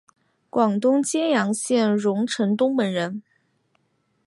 [0.49, 3.21] 广东揭阳县榕城东门人。